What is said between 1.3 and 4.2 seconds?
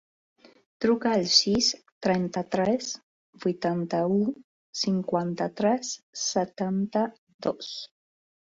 sis, trenta-tres, vuitanta-u,